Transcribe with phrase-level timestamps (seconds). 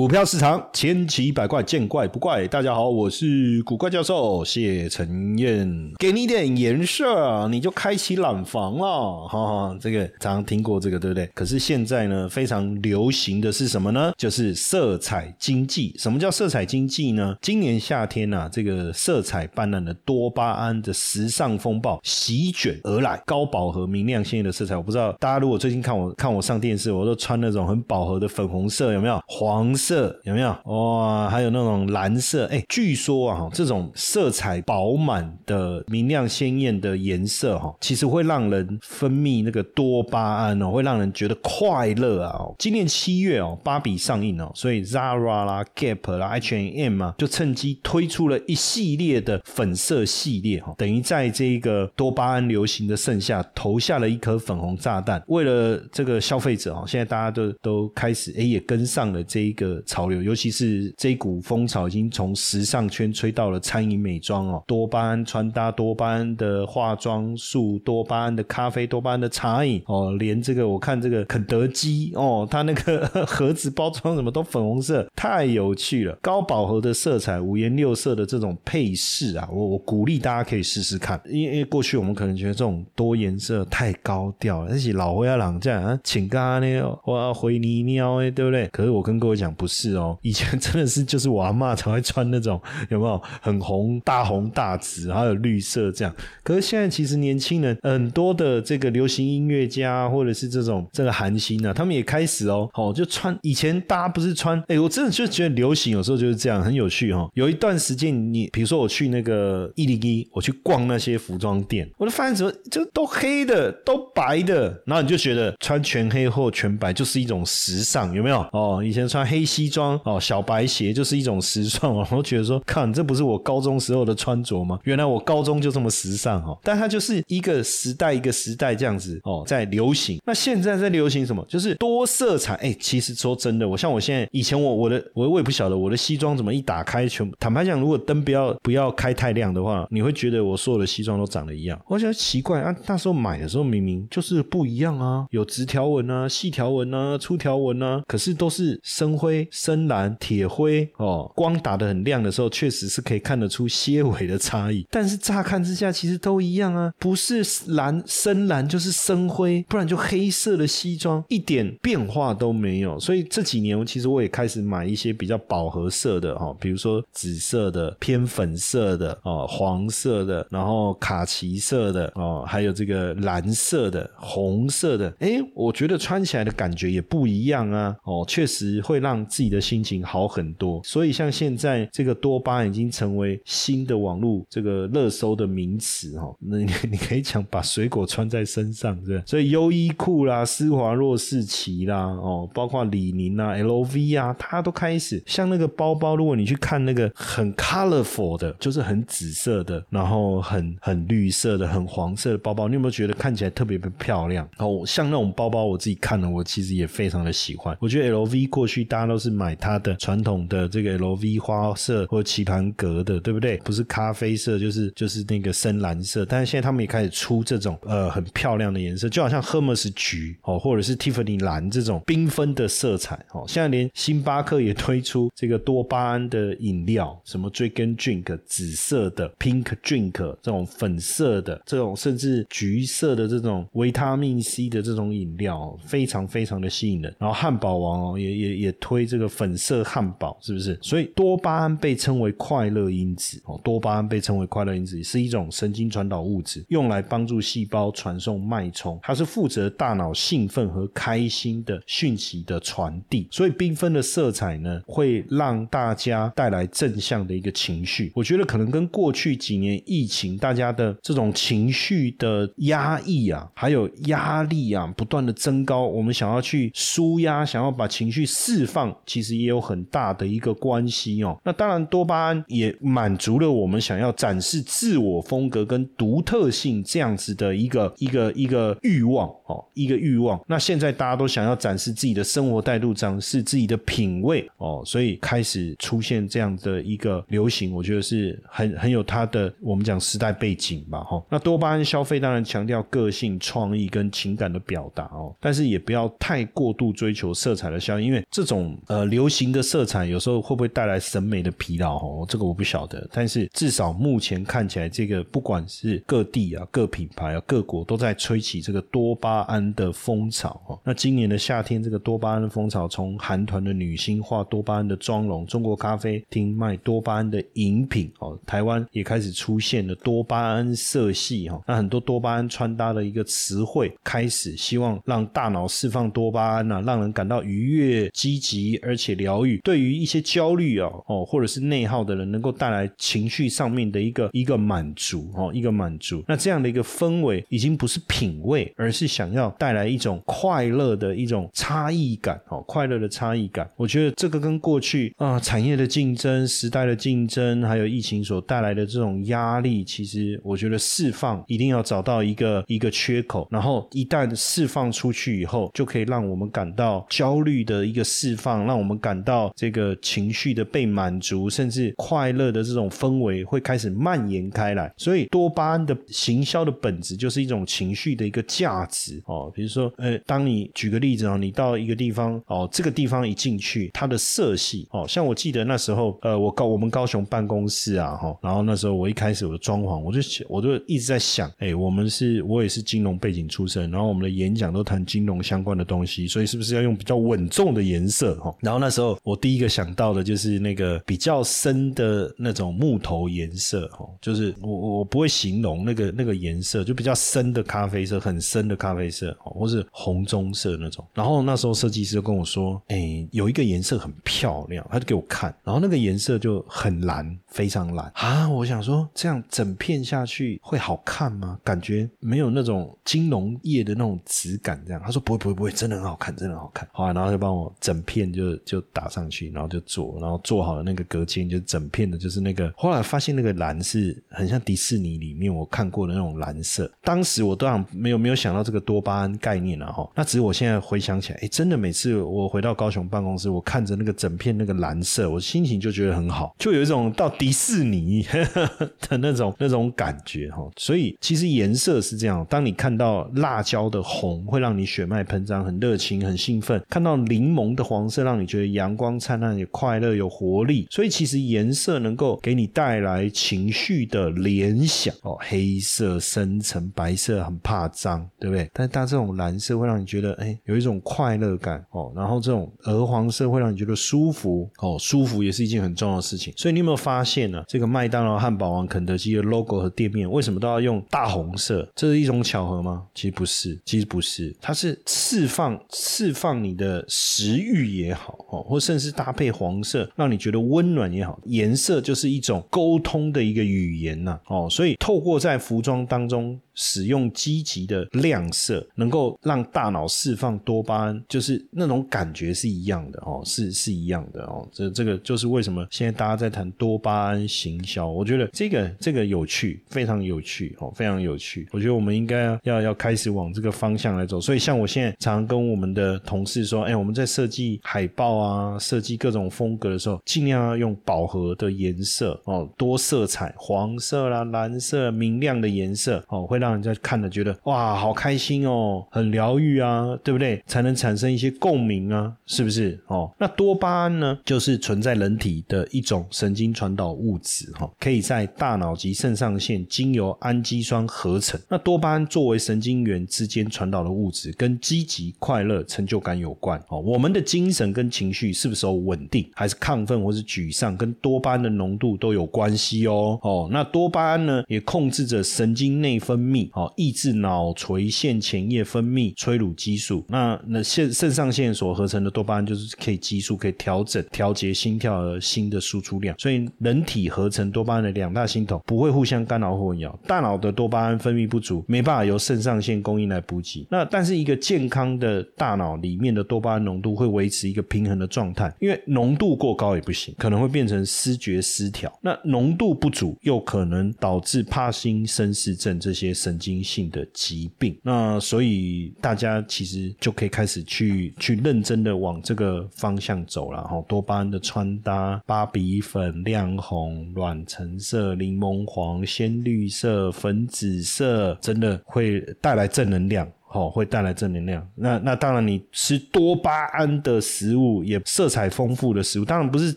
[0.00, 2.48] 股票市场千奇百怪，见怪不怪。
[2.48, 9.28] 大家好，我是古怪教授谢承彦，给你点颜色，你就开启染房了。
[9.28, 11.26] 哈哈，这个常常听过这个，对不对？
[11.34, 14.10] 可是现在呢，非常流行的是什么呢？
[14.16, 15.94] 就是色彩经济。
[15.98, 17.36] 什么叫色彩经济呢？
[17.42, 24.74] 今年夏天啊，这个色彩斑斓的多巴胺的时尚风暴席卷而来，高饱和、明亮、鲜艳的色彩。
[24.74, 29.22] 我不知道大家如果最近看我看我上电视，我都穿那种很饱和的粉红色，有没有？
[29.26, 29.89] 黄色。
[29.90, 31.28] 色有没有哇？
[31.28, 42.40] 还有那种蓝色，哎，据说啊，这种色彩饱满的、明亮鲜艳的颜色哈，其实会让人分泌那个多巴胺哦，会让人觉得快乐啊。
[42.56, 55.20] 今年七月哦，芭比上映哦，所以 Zara 啦、Gap 啦、H&M 啊，就趁机推出了一系列的粉色系列哈，等于在这个多巴胺流行的盛夏投下了一颗粉红炸弹。
[55.26, 59.79] 为了这个消费者哈，现在大家都都开始哎，也跟上了这一个。
[59.86, 76.16] 潮流，尤其是这股风潮已经从时尚圈吹到了餐饮美妆哦，多巴胺穿搭、多巴胺的化妆素、多巴胺的咖啡、多巴胺的茶饮哦，连这个我看这个肯德基哦，它那个 盒子包装什么都粉红色，太有趣了。
[76.22, 88.66] 高饱和的色彩、五颜六色的这种配饰啊，我我鼓励大家可以试试看，因为因为过去我们可能觉得这种多颜色太高调了，而且老灰啊朗这样啊，请咖呢，我要回泥喵哎，对不对？
[88.68, 89.70] 可是我跟各位讲不。
[89.70, 96.12] 是哦，以前真的是就是我阿妈才会穿那种有没有很红大红大紫，还有绿色这样。
[96.42, 107.30] 可是现在其实年轻人很多的这个流行音乐家或者是这种这个韩星啊，他们也开始哦，哦就穿以前大家不是穿，哎，我真的就觉得流行有时候就是这样很有趣哈。
[107.34, 118.40] 有一段时间你比如说我去那个一零一，我去逛那些服装店，我就发现什么就都黑的都白的，然后你就觉得穿全黑或全白就是一种时尚，有没有？
[118.52, 119.70] 哦，以前穿黑西。
[119.70, 122.04] 装哦，小白鞋就是一种时尚哦。
[122.10, 124.80] 我觉得说，看这不是我高中时候的穿着吗？
[124.82, 126.58] 原来我高中就这么时尚哦。
[126.64, 130.20] 但它就是一个时代一个时代这样子哦，在流行。
[130.26, 131.44] 那现在在流行什么？
[131.48, 132.54] 就是多色彩。
[132.56, 137.30] 哎，其实说真的，我像我现在以前我我的我我也不晓得我的西装怎么一打开全。
[137.38, 141.80] 坦白讲，如果灯不要不要开太亮的话，你会觉得我所有的西装都长得一样。
[141.86, 149.39] 我觉得奇怪啊，那时候买的时候明明就是不一样啊，有直条纹啊、细条纹啊、粗条纹啊，可是都是深灰。
[149.50, 154.86] 深蓝、铁灰哦，光打得很亮的时候，确实是可以看得出些微的差异。
[154.90, 162.98] 但是乍看之下，其实都一样啊，不是蓝深蓝就是深灰，不然就黑色的西装，一点变化都没有。
[162.98, 175.14] 所以这几年，其实我也开始买一些比较饱和色的哦，比如说紫色的、偏粉色的哦、黄色的，然后卡其色的哦，还有这个蓝色的、红色的。
[175.20, 177.94] 哎，我觉得穿起来的感觉也不一样啊。
[178.04, 179.20] 哦，确实会让。
[179.30, 186.34] 自己的心情好很多，所以像现在这个多巴已经成为新的网络这个热搜的名词哈。
[186.40, 196.16] 那你你可以讲把水果穿在身上，是所以优衣库啦、施华洛世奇啦，哦，包括李宁啊、LV 啊，它都开始像那个包包。
[196.16, 204.48] 如果你去看那个很 colorful 的，就是很紫色的，然后很很绿色的、很黄色的包包，你有没有觉得看起来特别漂亮？
[204.58, 207.76] 哦，像那种包包，我自己看了，我其实也非常的喜欢。
[207.80, 209.30] 我觉得 LV 过去大家都是。
[209.40, 213.56] 买它的传统的这个 LV 花色或棋盘格的，对不对？
[213.58, 216.26] 不是咖啡色，就是就是那个深蓝色。
[216.26, 223.44] 但是现在他们也开始出这种呃很漂亮的颜色，就好像 Hermes 橘哦，或者是 Tiffany 蓝这种缤纷的色彩哦。
[223.48, 230.12] 现在连星巴克也推出这个多巴胺的饮料，什么 Dragon Drink 紫色的 Pink Drink
[230.42, 237.14] 这种粉色的这种，甚至橘色的这种维他命 C 的这种饮料，非常非常的吸引人。
[237.18, 239.09] 然后汉堡王哦也也也推。
[239.10, 240.78] 这个粉色汉堡，是不是？
[240.80, 253.26] 所以多巴胺被称为快乐因子哦，多巴胺被称为快乐因子，是一种神经传导物质，用来帮助细胞传送脉冲，它是负责大脑兴奋和开心的讯息的传递。
[253.32, 258.12] 所以缤纷的色彩呢，会让大家带来正向的一个情绪。
[258.14, 271.38] 我觉得可能跟过去几年疫情大家的这种情绪的压抑啊，还有压力啊，不断的增高，我们想要去舒压，想要把情绪释放，其实也有很大的一个关系哦。
[271.44, 280.40] 那当然，多巴胺也满足了我们想要展示自我风格跟独特性这样子的一个一个一个欲望哦，一个欲望。
[280.46, 291.22] 那现在大家都想要展示自己的生活态度，展示自己的品味哦，所以开始出现这样的一个流行，我觉得是很很有它的我们讲时代背景吧哈。
[291.28, 303.08] 那多巴胺消费当然强调个性、创意跟情感的表达哦，但是也不要太过度追求色彩的效应，因为这种呃流行的色彩有时候会不会带来审美的疲劳哦，这个我不晓得。
[303.12, 310.76] 但是至少目前看起来，这个不管是各地啊、各品牌啊、各国都在吹起这个多巴胺的风潮哦。
[310.84, 321.62] 那今年的夏天，这个多巴胺的风潮从韩团的女星化多巴胺的妆容，中国咖啡厅卖多巴胺的饮品哦，台湾也开始出现了多巴胺色系哈。
[321.64, 329.58] 那很多多巴胺穿搭的一个词汇开始希望让大脑释放多巴胺呐，让人感到愉悦、积极而且疗愈。
[329.62, 336.22] 对于一些焦虑啊哦或者是内耗的人，能够带来情绪上面的一个一个满足哦，一个满足。
[336.26, 343.68] 那这样的一个氛围已经不是品味，而是想要带来一种快乐的一种差异感哦，快乐的差异感。
[343.76, 364.92] 我觉得这个跟过去啊产业的竞争、时代的竞争，还有疫情所带来的这种压力，其实我觉得释放一定要找到一个一个缺口，然后一旦释放出去以后，就可以让我们感到焦虑的一个释放，让我们感到这个情绪的被满足，甚至快乐的这种氛围会开始蔓延开来。
[364.96, 369.50] 所以多巴胺的行销的本质就是一种情绪的一个价值哦。
[369.54, 388.49] 比如说，呃，当你举个例子啊，你到一个地方哦，这个地方一进去，它的色系哦，像我记得那时候，呃，我高我们高雄办公室啊，哈，然后那时候我一开始我的装潢，我就我就一直在想，哎，我们是我也是金融背景出身，然后我们的演讲都谈金融相关的东西，所以是不是要用比较稳重的颜色哈？
[388.60, 401.04] 然后那时候我第一个想到的就是那个比较深的那种木头颜色哦，就是我我不会形容那个那个颜色，就比较深的咖啡色，很深的咖啡色，或是红棕色那种。
[401.14, 408.48] 然后那时候设计师就跟我说，哎，有一个颜色很漂亮，他就给我看，然后那个颜色就很蓝，非常蓝啊！
[408.48, 411.58] 我想说，这样整片下去会好看吗？
[411.64, 414.82] 感觉没有那种金融业的那种质感。
[414.86, 416.88] 这样，他说不会不会不会，真的很好看，真的很好看。
[416.92, 422.72] 好，然后就帮我整片就就就打上去，然后就做，然后做好了那个隔间，就整片的，就是那个。
[422.76, 426.90] 后来发现那个蓝是很像迪士尼里面我看过的那种蓝色。
[427.02, 430.08] 当时我都想没有没有想到这个多巴胺概念了哈。
[430.14, 438.26] 那只是我现在回想起来，哎，真的每次我回到高雄办公室，我看着那个整片那个蓝色，我心情就觉得很好，就有一种到迪士尼
[439.08, 440.66] 的那种那种感觉哈。
[440.76, 450.86] 所以其实颜色是这样，当你看到辣椒的红，会让你血脉喷张，很热情，很兴奋；看到柠檬的黄色，让你觉得阳光灿烂，也快乐，有活力。
[450.90, 455.36] 所以其实颜色能够给你带来情绪的联想哦。
[455.40, 458.70] 黑色深沉，白色很怕脏，对不对？
[458.72, 462.12] 但但这种蓝色会让你觉得哎，有一种快乐感哦。
[462.14, 466.54] 然后这种鹅黄色会让你觉得舒服哦，舒服也是一件很重要的事情。
[466.56, 467.64] 所以你有没有发现呢？
[467.66, 471.88] 这个麦当劳、汉堡王、肯德基的 logo 和店面为什么都要用大红色？
[471.96, 473.06] 这是一种巧合吗？
[473.14, 481.40] 其实不是，其实不是，它是释放释放你的食欲也好好哦，或甚至搭配黄色，让你觉得温暖也好。
[481.46, 486.60] 颜色就是一种沟通的一个语言呐哦，所以透过在服装当中。
[486.80, 494.66] 使用积极的亮色，能够让大脑释放多巴胺，就是那种感觉是一样的哦，是是一样的哦。
[494.72, 501.68] 这这个就是为什么现在大家在谈多巴胺行销，我觉得这个这个有趣，非常有趣哦，非常有趣。
[501.70, 504.40] 我觉得我们应该要要开始往这个方向来走。
[504.40, 520.62] 所以像我现在常常跟我们的同事说，哎，我们在设计海报啊，设计各种风格的时候，尽量要用饱和的颜色哦，多色彩，黄色啦、蓝色、明亮的颜色哦，会让让人家看了觉得哇，好开心哦，很疗愈啊，对不对？
[520.66, 522.98] 才能产生一些共鸣啊，是不是？
[523.08, 531.60] 哦，那多巴胺呢，就是存在人体的一种神经传导物质，哈，可以在大脑及肾上腺经由氨基酸合成。
[531.68, 536.80] 那多巴胺作为神经元之间传导的物质，跟积极、快乐、成就感有关。
[536.88, 543.38] 哦，我们的精神跟情绪是不是稳定，还是亢奋或是沮丧，跟多巴胺的浓度都有关系哦。
[543.42, 550.24] 哦，那多巴胺呢，也控制着神经内分泌泌，哦，抑制脑垂腺前叶分泌催乳激素。
[550.28, 556.36] 那那肾肾上腺所合成的多巴胺，就是可以激素可以调整调节心跳和心的输出量。
[556.38, 560.14] 所以人体合成多巴胺的两大系统不会互相干扰或混淆。
[560.26, 563.86] 大脑的多巴胺分泌不足，没办法由肾上腺供应来补给。
[563.90, 572.12] 那但是一个健康的大脑里面的多巴胺浓度会维持一个平衡的状态，因为浓度过高也不行，可能会变成失觉失调。
[572.22, 577.98] 那浓度不足又可能导致帕金森氏症这些神经性的疾病。
[578.02, 584.02] 那所以大家其实就可以开始去去认真的往这个方向走了哈。
[584.08, 593.46] 多巴胺的穿搭，芭比粉、亮红、暖橙色、柠檬黄、鲜绿色、粉紫色，真的会带来正能量。
[593.72, 594.84] 哦，会带来正能量。
[594.96, 599.94] 那那当然，你吃多巴胺的食物，也色彩丰富的食物，当然不是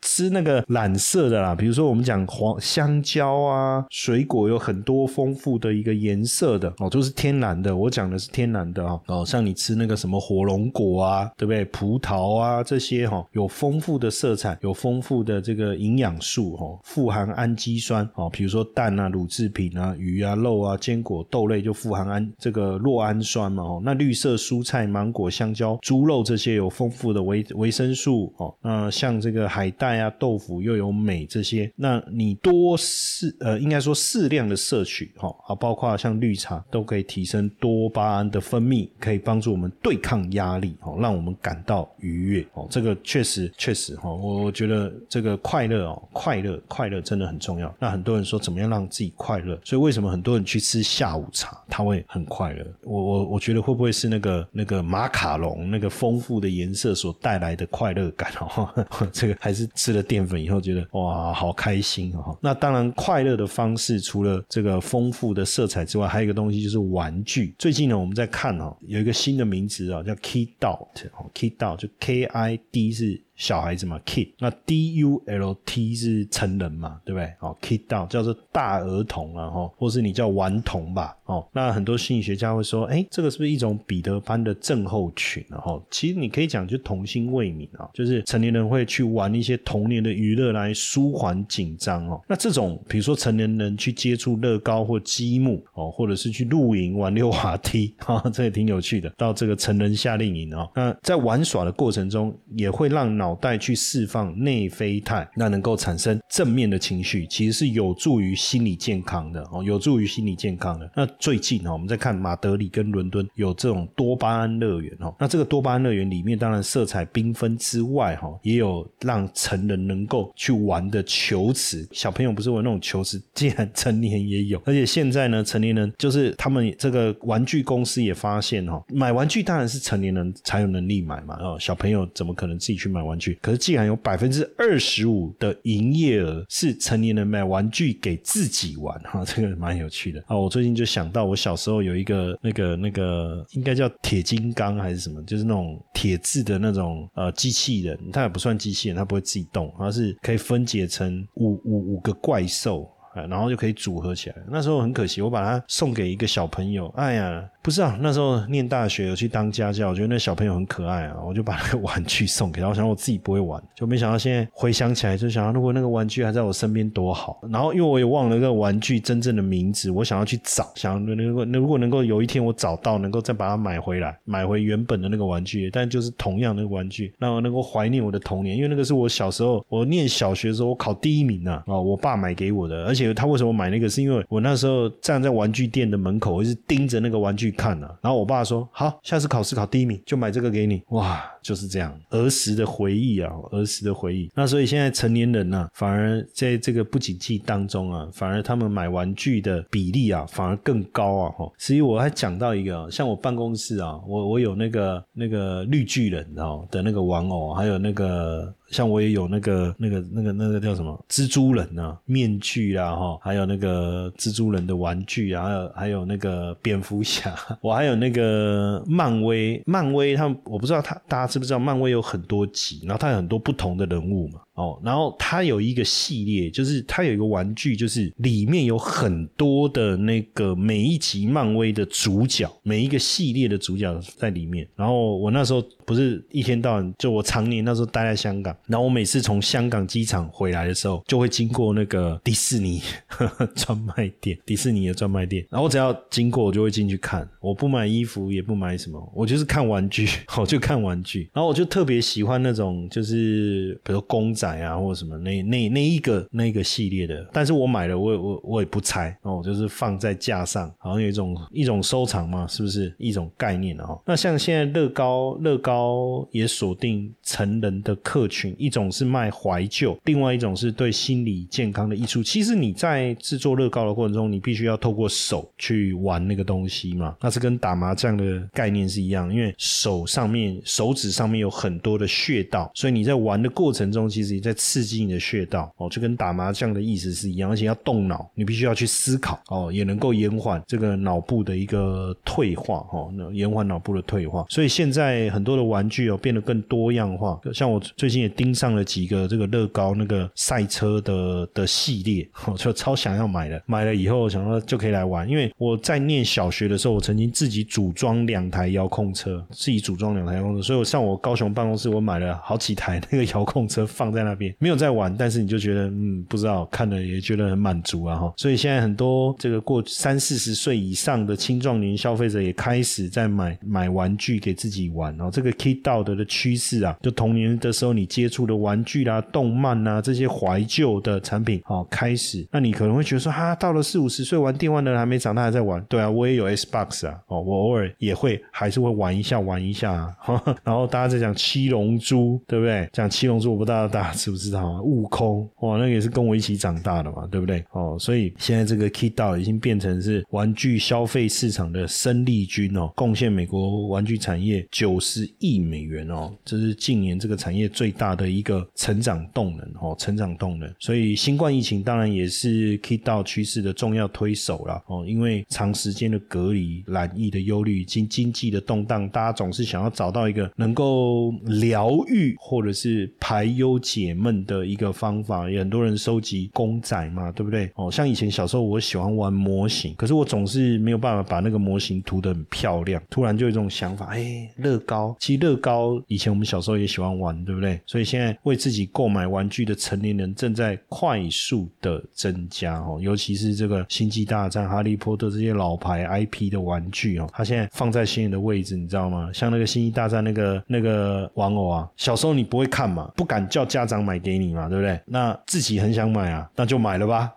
[0.00, 1.54] 吃那个染色的啦。
[1.54, 7.76] 比如说，我们讲黄香蕉啊，水果有很多丰富的一个颜色的哦，都是天然的。
[7.76, 9.00] 我讲的是天然的哦。
[9.06, 11.64] 哦，像你吃那个什么火龙果啊，对不对？
[11.66, 18.30] 葡萄啊这些哈，有丰富的色彩，有丰富的这个营养素哈，富含氨基酸哦。
[18.30, 23.57] 比如说蛋啊、乳制品啊、鱼啊、肉啊、坚果、豆类就富含氨这个酪氨酸。
[23.60, 28.54] 哦，那绿色蔬菜、芒果、香蕉、猪肉这些有丰富的维维生素哦。
[28.62, 42.68] 那像这个海带啊、豆腐又有镁这些，那你多适呃，应该说适量的摄取哈啊，包括像绿茶都可以提升多巴胺的分泌，可以帮助我们对抗压力哦，让我们感到愉悦哦。
[42.70, 47.74] 这个确实确实哈，我我觉得这个快乐哦，快乐快乐真的很重要。
[47.80, 49.58] 那很多人说怎么样让自己快乐？
[49.64, 52.64] 所以为什么很多人去吃下午茶，他会很快乐？
[52.84, 53.40] 我我我。
[53.48, 58.86] 觉得会不会是那个那个马卡龙那个丰富的颜色所带来的快乐感 哦？
[59.10, 62.36] 这个还是吃了淀粉以后觉得哇好开心哦。
[62.42, 67.54] 那当然快乐的方式除了这个丰富的色彩之外，还有一个东西就是玩具。
[67.58, 73.22] 最近呢我们在看哦，有一个新的名词啊叫 Key dot，key Dot 就 K I D 是。
[73.38, 77.32] 小孩子嘛，kid，那 D U L T 是成人嘛，对不对？
[77.38, 85.56] 哦，kid doll 叫做大儿童啊，哈，或是你叫顽童吧，哦，那很多心理学家会说，哎，这个是不是一种彼得潘的症候群啊？
[85.58, 92.20] 哈，其实你可以讲就童心未泯啊，就是成年人会去玩一些童年的娱乐来舒缓紧张哦。
[92.28, 99.08] 那这种比如说成年人去接触乐高或积木哦，或者是去露营玩溜滑梯，哈， 这也挺有趣的。
[99.16, 110.90] 到这个成人夏令营哦，那在玩耍的过程中也会让脑脑袋去释放内啡肽，那能够产生正面的情绪，其实是有助于心理健康的哦，有助于心理健康的。
[110.96, 124.58] 那最近哦，我们在看马德里跟伦敦有这种多巴胺乐园哦，那这个多巴胺乐园里面当然色彩缤纷之外哈，也有让成人能够去玩的球池，小朋友不是玩那种球池，竟然成年也有。
[124.64, 133.17] 而且现在呢，成年人就是他们这个玩具公司也发现哈，买玩具当然是成年人才有能力买嘛哦，小朋友怎么可能自己去买玩？
[133.42, 140.36] 可是，竟然有百分之二十五的营业额是成年人买玩具给自己玩， 哈，这个蛮有趣的啊！
[140.36, 152.88] 我最近就想到，我小时候有一个那个那个，应该叫铁金刚还是什么，就是那种铁质的那种呃机器人，它也不算机器人，它不会自己动，它是可以分解成五五五个怪兽。
[153.26, 154.36] 然后就可以组合起来。
[154.48, 156.92] 那时候很可惜，我把它送给一个小朋友。
[156.96, 162.68] 哎呀，不是啊，那时候念大学有去当家教，我觉得那小朋友很可爱啊，我就把那个 玩具送给他。
[162.68, 167.40] 我想我自己不会玩，就没想到现在回想起来，就想到如果那个玩具还在我身边多好。
[167.50, 183.07] 然后因为我也忘了那个玩具真正的名字，我想要去找，想如果如果能够有一天我找到，能够再把它买回来，买回原本的那个玩具，但就是同样那个玩具，让我能够怀念我的童年，因为那个是我小时候我念小学的时候我考第一名啊，啊，我爸买给我的，而且。
[183.12, 183.88] 他为什么买那个？
[183.88, 187.90] 是因为我那时候站在玩具店的门口，我是盯着那个玩具看啊。
[188.02, 191.24] 然后我爸说：“好，下次考试考第一名就买这个给你。”哇！
[191.48, 194.30] 就是这样，儿时的回忆啊，儿时的回忆。
[194.34, 201.30] 那所以现在成年人呢，反而在这个不景气当中啊，反而他们买玩具的比例啊，反而更高啊。
[201.38, 208.54] 哈，所以我还讲到一个，像我办公室啊，我我有那个那个绿巨人哦的那个玩偶，还有那个。
[208.70, 224.40] 像我也有那个、那个、那个、那个叫什么蜘蛛人啊，面具啊，哈，还有那个蜘蛛人的玩具啊，还有还有那个蝙蝠侠，我还有那个漫威，漫威他们我不知道他大家知不知道，漫威有很多集，然后它有很多不同的人物嘛。
[224.58, 234.68] 哦，然后它有一个系列，就是它有一个玩具，就是里面有很多的那个每一集漫威的主角，每一个系列的主角在里面。
[234.74, 242.82] 然后我那时候不是一天到晚，就我常年那时候待在香港，然后我每次从香港机场回来的时候，就会经过那个迪士尼
[243.54, 245.46] 专卖店，迪士尼的专卖店。
[245.50, 247.28] 然后我只要经过，我就会进去看。
[247.40, 251.30] 我不买衣服，也不买什么，我就是看玩具， 我就看玩具。
[251.32, 254.47] 然后我就特别喜欢那种，就是比如公仔。
[254.48, 264.00] 买啊，或者什么那那那一个那一个系列的，但是我买了，我我我也不拆哦，就是放在架上，好像有一种一种收藏嘛，是不是一种概念哦？
[264.06, 272.22] 那像现在乐高，乐高也锁定成人的客群，一种是卖怀旧，另外一种是对心理健康的益处。
[272.22, 284.37] 其实你在制作乐高的过程中，你必须要透过手去玩那个东西嘛，那是跟打麻将的概念是一样，因为手上面手指上面有很多的穴道，所以你在玩的过程中，其实。
[284.40, 294.44] 在刺激你的穴道哦，就跟打麻将的意思是一样，而且要动脑，你必须要去思考哦，也能够延缓这个脑部的一个退化哦，延缓脑部的退化。
[294.48, 303.60] 所以现在很多的玩具哦变得更多样化，像我最近也盯上了几个这个乐高那个赛车的的系列，我就超想要买的。
[303.66, 314.27] 买了以后想说就可以来玩，因为我在念小学的时候，我曾经自己组装两台遥控车，自己组装两台遥控车，所以我像我高雄办公室，我买了好几台那个遥控车放在。
[314.28, 318.32] 那边没有在玩，但是你就觉得嗯，不知道看了也觉得很满足啊哈。
[318.36, 325.30] 所以现在很多这个过三四十岁以上的青壮年消费者也开始在买买玩具给自己玩哦。
[325.32, 332.46] 这个 Kid 道德的趋势啊，就童年的时候你接触的玩具啦、动漫啊这些怀旧的产品哦，开始。
[332.50, 335.82] 那你可能会觉得说哈，到了四五十岁玩电玩的人还没长大还在玩。
[335.88, 340.14] 对啊，我也有 Xbox 啊，哦，我偶尔也会还是会玩一下玩一下啊。
[340.64, 342.88] 然后大家在讲七龙珠，对不对？
[342.92, 344.07] 讲七龙珠，我不知道大。
[344.12, 344.82] 知不知道啊？
[344.82, 347.64] 悟空哇，那个也是跟我一起长大的嘛，对不对？
[347.72, 360.72] 哦，所以现在这个 kiddo 已经变成是玩具消费市场的生力军哦，贡献美国玩具产业九十亿美元哦，这是近年这个产业最大的一个成长动能哦，成长动能。
[360.78, 373.97] 所以新冠疫情当然也是 kiddo 趋势的重要推手了哦，因为长时间的隔离、染疫的忧虑、经经济的动荡，大家总是想要找到一个能够疗愈或者是排忧解。
[373.98, 377.70] 解闷的一个方法，也很多人收集公仔嘛，对不对？
[377.74, 383.02] 哦，像以前小时候，我喜欢玩模型，可是我总是没有办法把那个模型涂得很漂亮。
[383.10, 387.80] 突然就有一种想法，哎，乐高，其实乐高以前我们小时候也喜欢玩，对不对？
[387.86, 399.30] 所以现在为自己购买玩具的成年人正在快速的增加哦，尤其是这个星际大战、哈利波特这些老牌 IP 的玩具哦，它现在放在心里的位置，你知道吗？
[399.32, 403.98] 像那个星际大战那个那个玩偶啊，小时候你不会看嘛，不敢叫家张。
[404.08, 404.98] 买给你嘛，对不对？
[405.04, 407.30] 那自己很想买啊，那就买了吧。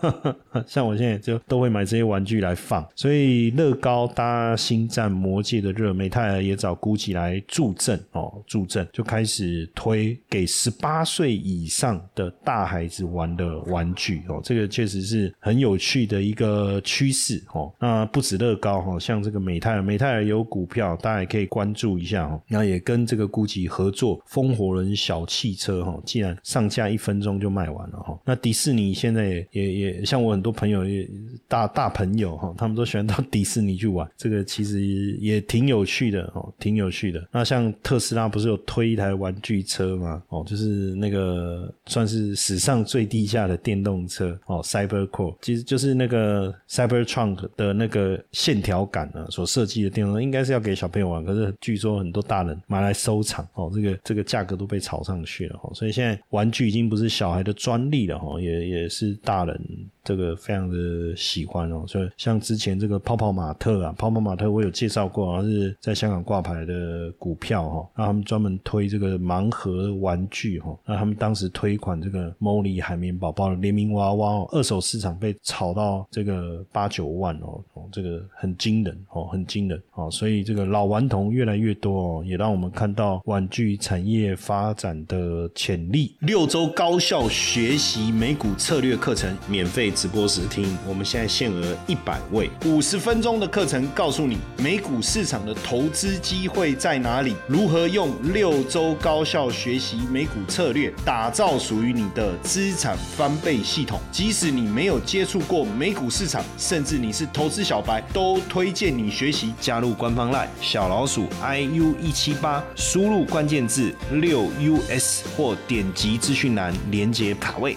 [0.66, 17.72] 像我现在就都会买这些玩具来放，所以乐高搭星战魔界的热，美泰尔也找 GUCCI 来助阵哦，助阵就开始推给十八岁以上的大孩子玩的玩具哦，这个确实是很有趣的一个趋势哦。
[17.78, 22.42] 那不止乐高哈，像这个美泰尔，美泰尔有股票，大家也可以关注一下哦。
[22.48, 26.00] 那也跟这个 GUCCI 合作，风火轮小汽车哈。
[26.04, 31.08] 既然上架一分钟就卖完了哈，那迪士尼现在也也也像我很多朋友也
[31.48, 34.80] 大大朋友哈，他们都喜欢到迪士尼去玩，这个其实
[35.20, 37.26] 也挺有趣的哦，挺有趣的。
[37.30, 40.22] 那像特斯拉不是有推一台玩具车吗？
[40.28, 55.71] 哦，就是那个算是史上最低价的电动车哦，Cybercore，其实就是那个 Cyber Trunk 的那个线条感呢所设计的电动车，应该是要给小朋友玩，可是据说很多大人买来收藏哦，这个这个价格都被炒上去了哦。
[55.74, 59.60] 所以现在玩具已经不是小孩的专利了哈，也也是大人
[60.04, 61.84] 这个非常的喜欢哦。
[61.86, 86.16] 所以像之前这个泡泡玛特啊，泡泡玛特我有介绍过，好像是在香港挂牌的股票哈，那他们专门推这个盲盒玩具哈，那他们当时推款这个 Molly 海绵宝宝的联名娃娃哦，二手市场被炒到这个八九万哦，哦，这个很惊人哦，很惊人哦，所以这个老顽童越来越多哦，也让我们看到玩具产业发展的潜力。
[86.20, 104.00] 六周高效学习美股策略课程免费直播时听，我们现在限额一百位，五十分钟的课程告诉你美股市场的投资机会在哪里，如何用六周高效学习美股策略打造属于你的资产翻倍系统。
[104.10, 109.52] 即使你没有接触过美股市场，甚至你是投资小白，都推荐你学习。
[109.60, 114.48] 加入官方 Line 小老鼠 iu 一七八，输入关键字六
[114.88, 117.76] us 或点击资讯栏连接卡位。